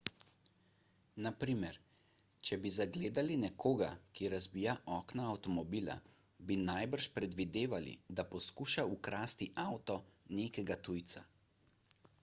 [1.25, 1.75] na primer
[2.47, 3.89] če bi zagledali nekoga
[4.19, 5.99] ki razbija okno avtomobila
[6.51, 9.99] bi najbrž predvidevali da poskuša ukrasti avto
[10.41, 11.25] nekega tujca